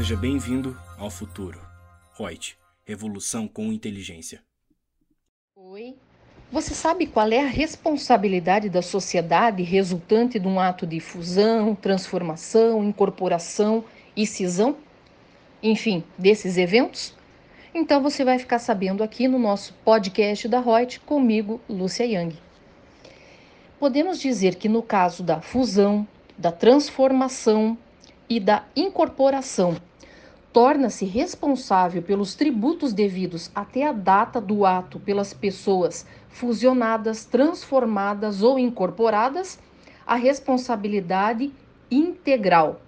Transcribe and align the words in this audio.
Seja 0.00 0.16
bem-vindo 0.16 0.74
ao 0.96 1.10
futuro. 1.10 1.60
Reut, 2.18 2.56
revolução 2.86 3.46
com 3.46 3.70
inteligência. 3.70 4.42
Oi. 5.54 5.94
Você 6.50 6.72
sabe 6.72 7.06
qual 7.06 7.30
é 7.30 7.40
a 7.40 7.46
responsabilidade 7.46 8.70
da 8.70 8.80
sociedade 8.80 9.62
resultante 9.62 10.38
de 10.38 10.48
um 10.48 10.58
ato 10.58 10.86
de 10.86 11.00
fusão, 11.00 11.74
transformação, 11.74 12.82
incorporação 12.82 13.84
e 14.16 14.26
cisão? 14.26 14.74
Enfim, 15.62 16.02
desses 16.16 16.56
eventos? 16.56 17.14
Então 17.74 18.02
você 18.02 18.24
vai 18.24 18.38
ficar 18.38 18.58
sabendo 18.58 19.02
aqui 19.02 19.28
no 19.28 19.38
nosso 19.38 19.74
podcast 19.84 20.48
da 20.48 20.60
Reut 20.60 20.98
comigo, 21.00 21.60
Lúcia 21.68 22.04
Yang. 22.04 22.38
Podemos 23.78 24.18
dizer 24.18 24.54
que 24.54 24.66
no 24.66 24.82
caso 24.82 25.22
da 25.22 25.42
fusão, 25.42 26.08
da 26.38 26.50
transformação 26.50 27.76
e 28.30 28.38
da 28.38 28.64
incorporação, 28.76 29.76
torna-se 30.52 31.04
responsável 31.04 32.00
pelos 32.00 32.36
tributos 32.36 32.92
devidos 32.92 33.50
até 33.52 33.84
a 33.84 33.92
data 33.92 34.40
do 34.40 34.64
ato 34.64 35.00
pelas 35.00 35.34
pessoas 35.34 36.06
fusionadas, 36.28 37.24
transformadas 37.24 38.40
ou 38.40 38.56
incorporadas, 38.56 39.58
a 40.06 40.14
responsabilidade 40.14 41.52
integral. 41.90 42.80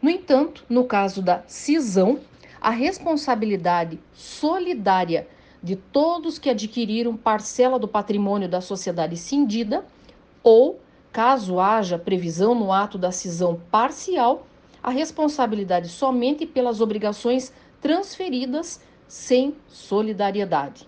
No 0.00 0.10
entanto, 0.10 0.64
no 0.68 0.84
caso 0.84 1.22
da 1.22 1.42
cisão, 1.46 2.20
a 2.60 2.70
responsabilidade 2.70 3.98
solidária 4.12 5.26
de 5.62 5.76
todos 5.76 6.38
que 6.38 6.50
adquiriram 6.50 7.16
parcela 7.16 7.78
do 7.78 7.88
patrimônio 7.88 8.48
da 8.48 8.60
sociedade 8.60 9.16
cindida 9.16 9.84
ou, 10.42 10.78
caso 11.16 11.58
haja 11.58 11.98
previsão 11.98 12.54
no 12.54 12.70
ato 12.70 12.96
da 12.98 13.10
cisão 13.10 13.58
parcial, 13.70 14.46
a 14.82 14.90
responsabilidade 14.90 15.88
somente 15.88 16.44
pelas 16.44 16.82
obrigações 16.82 17.50
transferidas 17.80 18.82
sem 19.08 19.56
solidariedade. 19.66 20.86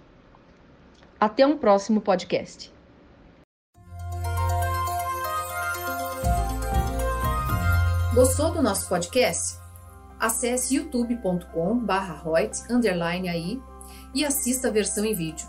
Até 1.19 1.47
um 1.47 1.57
próximo 1.57 2.03
podcast. 2.03 2.71
Gostou 8.15 8.53
do 8.53 8.61
nosso 8.61 8.87
podcast? 8.87 9.59
Acesse 10.21 10.77
youtube.com/royts_aí 10.77 13.63
e 14.15 14.27
assista 14.27 14.69
a 14.69 14.71
versão 14.71 15.07
em 15.07 15.15
vídeo. 15.15 15.49